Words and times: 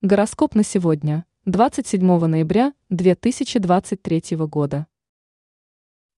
Гороскоп 0.00 0.54
на 0.54 0.62
сегодня, 0.62 1.26
27 1.46 2.24
ноября 2.26 2.72
2023 2.88 4.36
года. 4.46 4.86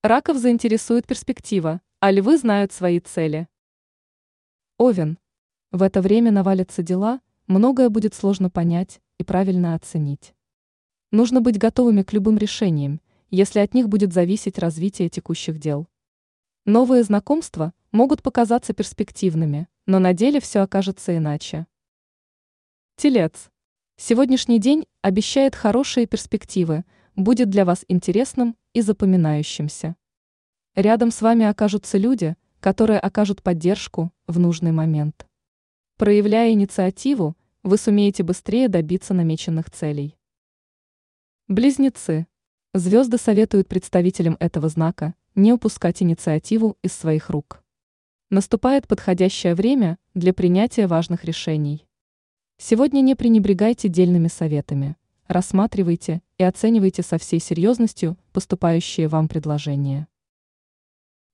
Раков 0.02 0.36
заинтересует 0.36 1.06
перспектива, 1.06 1.80
а 1.98 2.10
львы 2.10 2.36
знают 2.36 2.72
свои 2.72 3.00
цели. 3.00 3.48
Овен. 4.76 5.18
В 5.70 5.80
это 5.80 6.02
время 6.02 6.30
навалятся 6.30 6.82
дела, 6.82 7.22
многое 7.46 7.88
будет 7.88 8.12
сложно 8.12 8.50
понять 8.50 9.00
и 9.16 9.24
правильно 9.24 9.74
оценить. 9.74 10.34
Нужно 11.10 11.40
быть 11.40 11.56
готовыми 11.56 12.02
к 12.02 12.12
любым 12.12 12.36
решениям, 12.36 13.00
если 13.30 13.60
от 13.60 13.72
них 13.72 13.88
будет 13.88 14.12
зависеть 14.12 14.58
развитие 14.58 15.08
текущих 15.08 15.58
дел. 15.58 15.88
Новые 16.66 17.02
знакомства 17.02 17.72
могут 17.92 18.22
показаться 18.22 18.74
перспективными, 18.74 19.68
но 19.86 19.98
на 19.98 20.12
деле 20.12 20.38
все 20.38 20.60
окажется 20.60 21.16
иначе. 21.16 21.66
Телец. 22.96 23.50
Сегодняшний 24.02 24.58
день 24.58 24.86
обещает 25.02 25.54
хорошие 25.54 26.06
перспективы, 26.06 26.84
будет 27.16 27.50
для 27.50 27.66
вас 27.66 27.84
интересным 27.86 28.56
и 28.72 28.80
запоминающимся. 28.80 29.94
Рядом 30.74 31.10
с 31.10 31.20
вами 31.20 31.44
окажутся 31.44 31.98
люди, 31.98 32.34
которые 32.60 32.98
окажут 32.98 33.42
поддержку 33.42 34.10
в 34.26 34.38
нужный 34.38 34.72
момент. 34.72 35.26
Проявляя 35.98 36.52
инициативу, 36.52 37.36
вы 37.62 37.76
сумеете 37.76 38.22
быстрее 38.22 38.68
добиться 38.68 39.12
намеченных 39.12 39.70
целей. 39.70 40.16
Близнецы. 41.46 42.26
Звезды 42.72 43.18
советуют 43.18 43.68
представителям 43.68 44.38
этого 44.40 44.70
знака 44.70 45.14
не 45.34 45.52
упускать 45.52 46.02
инициативу 46.02 46.78
из 46.80 46.94
своих 46.94 47.28
рук. 47.28 47.62
Наступает 48.30 48.88
подходящее 48.88 49.54
время 49.54 49.98
для 50.14 50.32
принятия 50.32 50.86
важных 50.86 51.24
решений. 51.24 51.86
Сегодня 52.62 53.00
не 53.00 53.14
пренебрегайте 53.14 53.88
дельными 53.88 54.28
советами, 54.28 54.98
рассматривайте 55.28 56.20
и 56.36 56.44
оценивайте 56.44 57.02
со 57.02 57.16
всей 57.16 57.40
серьезностью 57.40 58.18
поступающие 58.34 59.08
вам 59.08 59.28
предложения. 59.28 60.08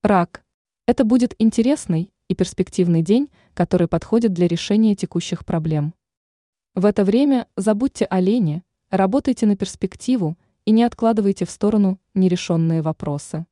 Рак. 0.05 0.45
Это 0.87 1.03
будет 1.03 1.35
интересный 1.41 2.13
и 2.29 2.37
перспективный 2.37 3.03
день, 3.03 3.29
который 3.55 3.89
подходит 3.89 4.35
для 4.35 4.47
решения 4.47 4.95
текущих 4.95 5.45
проблем. 5.45 5.95
В 6.77 6.87
это 6.87 7.03
время 7.03 7.49
забудьте 7.57 8.05
о 8.05 8.21
лени, 8.21 8.63
работайте 8.91 9.47
на 9.47 9.57
перспективу 9.57 10.39
и 10.65 10.71
не 10.71 10.85
откладывайте 10.85 11.45
в 11.45 11.51
сторону 11.51 11.99
нерешенные 12.15 12.83
вопросы. 12.83 13.47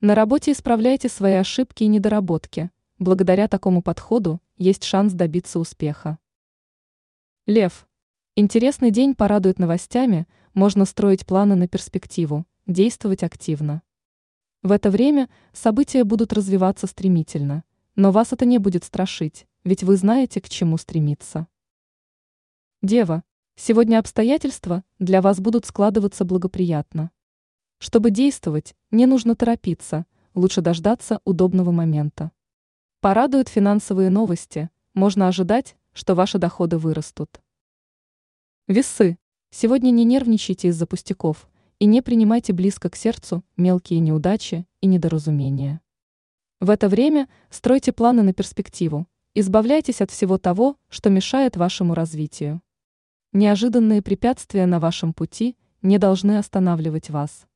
На 0.00 0.16
работе 0.16 0.50
исправляйте 0.50 1.08
свои 1.08 1.34
ошибки 1.34 1.84
и 1.84 1.86
недоработки. 1.86 2.72
Благодаря 2.98 3.46
такому 3.46 3.80
подходу 3.80 4.40
есть 4.56 4.82
шанс 4.82 5.12
добиться 5.12 5.60
успеха. 5.60 6.18
Лев. 7.48 7.86
Интересный 8.34 8.90
день 8.90 9.14
порадует 9.14 9.60
новостями, 9.60 10.26
можно 10.52 10.84
строить 10.84 11.24
планы 11.24 11.54
на 11.54 11.68
перспективу, 11.68 12.44
действовать 12.66 13.22
активно. 13.22 13.82
В 14.64 14.72
это 14.72 14.90
время 14.90 15.28
события 15.52 16.02
будут 16.02 16.32
развиваться 16.32 16.88
стремительно, 16.88 17.62
но 17.94 18.10
вас 18.10 18.32
это 18.32 18.44
не 18.46 18.58
будет 18.58 18.82
страшить, 18.82 19.46
ведь 19.62 19.84
вы 19.84 19.96
знаете, 19.96 20.40
к 20.40 20.48
чему 20.48 20.76
стремиться. 20.76 21.46
Дева. 22.82 23.22
Сегодня 23.54 24.00
обстоятельства 24.00 24.82
для 24.98 25.22
вас 25.22 25.38
будут 25.38 25.66
складываться 25.66 26.24
благоприятно. 26.24 27.12
Чтобы 27.78 28.10
действовать, 28.10 28.74
не 28.90 29.06
нужно 29.06 29.36
торопиться, 29.36 30.04
лучше 30.34 30.62
дождаться 30.62 31.20
удобного 31.24 31.70
момента. 31.70 32.32
Порадуют 33.00 33.48
финансовые 33.48 34.10
новости, 34.10 34.68
можно 34.94 35.28
ожидать, 35.28 35.76
что 35.96 36.14
ваши 36.14 36.38
доходы 36.38 36.76
вырастут. 36.76 37.40
Весы. 38.68 39.18
Сегодня 39.50 39.90
не 39.90 40.04
нервничайте 40.04 40.68
из-за 40.68 40.86
пустяков 40.86 41.48
и 41.78 41.86
не 41.86 42.02
принимайте 42.02 42.52
близко 42.52 42.90
к 42.90 42.96
сердцу 42.96 43.42
мелкие 43.56 44.00
неудачи 44.00 44.66
и 44.82 44.86
недоразумения. 44.88 45.80
В 46.60 46.68
это 46.68 46.90
время 46.90 47.28
стройте 47.48 47.92
планы 47.92 48.22
на 48.22 48.34
перспективу, 48.34 49.06
избавляйтесь 49.34 50.02
от 50.02 50.10
всего 50.10 50.36
того, 50.36 50.76
что 50.90 51.08
мешает 51.08 51.56
вашему 51.56 51.94
развитию. 51.94 52.60
Неожиданные 53.32 54.02
препятствия 54.02 54.66
на 54.66 54.78
вашем 54.78 55.14
пути 55.14 55.56
не 55.80 55.96
должны 55.96 56.36
останавливать 56.36 57.08
вас. 57.08 57.46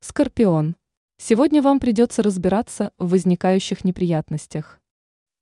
Скорпион. 0.00 0.76
Сегодня 1.16 1.62
вам 1.62 1.80
придется 1.80 2.22
разбираться 2.22 2.92
в 2.98 3.08
возникающих 3.08 3.84
неприятностях. 3.84 4.80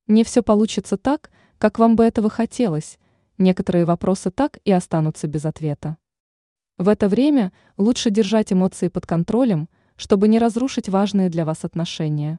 Не 0.07 0.23
все 0.23 0.43
получится 0.43 0.97
так, 0.97 1.31
как 1.65 1.79
вам 1.79 1.97
бы 1.97 2.05
этого 2.05 2.29
хотелось, 2.29 2.99
некоторые 3.39 3.87
вопросы 3.87 4.31
так 4.31 4.59
и 4.67 4.71
останутся 4.71 5.29
без 5.29 5.47
ответа. 5.47 5.97
В 6.77 6.91
это 6.91 7.09
время 7.09 7.55
лучше 7.79 8.11
держать 8.11 8.53
эмоции 8.53 8.89
под 8.89 9.07
контролем, 9.07 9.71
чтобы 9.97 10.29
не 10.29 10.39
разрушить 10.39 10.91
важные 10.91 11.31
для 11.31 11.47
вас 11.47 11.65
отношения. 11.65 12.39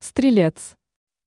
Стрелец. 0.00 0.74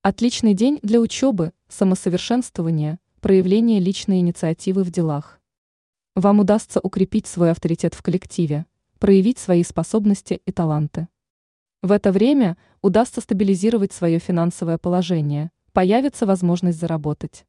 Отличный 0.02 0.52
день 0.52 0.78
для 0.82 1.00
учебы, 1.00 1.54
самосовершенствования, 1.68 3.00
проявления 3.22 3.80
личной 3.80 4.18
инициативы 4.18 4.84
в 4.84 4.90
делах. 4.90 5.40
Вам 6.16 6.38
удастся 6.38 6.80
укрепить 6.80 7.26
свой 7.26 7.50
авторитет 7.50 7.94
в 7.94 8.02
коллективе, 8.02 8.66
проявить 8.98 9.38
свои 9.38 9.64
способности 9.64 10.42
и 10.44 10.52
таланты. 10.52 11.08
В 11.80 11.92
это 11.92 12.12
время 12.12 12.58
удастся 12.82 13.22
стабилизировать 13.22 13.94
свое 13.94 14.18
финансовое 14.18 14.76
положение, 14.76 15.50
появится 15.78 16.26
возможность 16.26 16.80
заработать. 16.80 17.46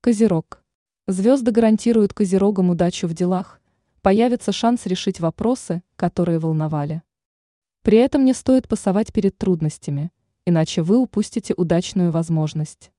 Козерог. 0.00 0.64
Звезды 1.06 1.50
гарантируют 1.50 2.14
козерогам 2.14 2.70
удачу 2.70 3.06
в 3.06 3.12
делах, 3.12 3.60
появится 4.00 4.52
шанс 4.52 4.86
решить 4.86 5.20
вопросы, 5.20 5.82
которые 5.96 6.38
волновали. 6.38 7.02
При 7.82 7.98
этом 7.98 8.24
не 8.24 8.32
стоит 8.32 8.68
пасовать 8.68 9.12
перед 9.12 9.36
трудностями, 9.36 10.12
иначе 10.46 10.80
вы 10.80 10.96
упустите 10.96 11.52
удачную 11.54 12.10
возможность. 12.10 12.90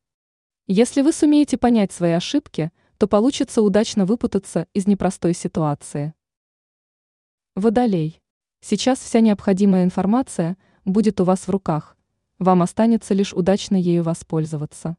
Если 0.68 1.02
вы 1.02 1.12
сумеете 1.12 1.58
понять 1.58 1.92
свои 1.92 2.12
ошибки, 2.12 2.72
то 3.00 3.08
получится 3.08 3.64
удачно 3.64 4.06
выпутаться 4.06 4.68
из 4.76 4.86
непростой 4.86 5.34
ситуации. 5.34 6.14
Водолей. 7.56 8.22
Сейчас 8.62 9.00
вся 9.00 9.20
необходимая 9.20 9.84
информация 9.84 10.58
будет 10.84 11.20
у 11.22 11.24
вас 11.24 11.48
в 11.48 11.50
руках, 11.50 11.94
вам 12.40 12.62
останется 12.62 13.13
лишь 13.13 13.34
удачно 13.34 13.75
ею 13.75 14.03
воспользоваться. 14.03 14.97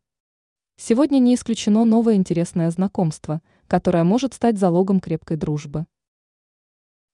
Сегодня 0.77 1.19
не 1.19 1.35
исключено 1.35 1.85
новое 1.85 2.15
интересное 2.15 2.71
знакомство, 2.71 3.43
которое 3.67 4.05
может 4.05 4.35
стать 4.35 4.59
залогом 4.59 5.01
крепкой 5.01 5.37
дружбы. 5.37 5.87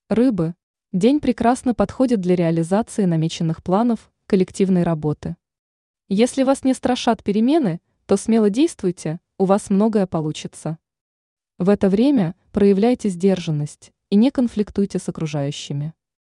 Рыбы. 0.09 0.55
День 0.91 1.19
прекрасно 1.19 1.73
подходит 1.73 2.21
для 2.21 2.35
реализации 2.35 3.05
намеченных 3.05 3.63
планов 3.63 4.11
коллективной 4.27 4.83
работы. 4.83 5.37
Если 6.09 6.43
вас 6.43 6.63
не 6.63 6.73
страшат 6.73 7.23
перемены, 7.23 7.81
то 8.05 8.17
смело 8.17 8.49
действуйте, 8.49 9.19
у 9.37 9.45
вас 9.45 9.69
многое 9.69 10.07
получится. 10.07 10.77
В 11.57 11.69
это 11.69 11.89
время 11.89 12.35
проявляйте 12.51 13.09
сдержанность 13.09 13.91
и 14.09 14.15
не 14.15 14.29
конфликтуйте 14.29 14.99
с 14.99 15.09
окружающими. 15.09 15.93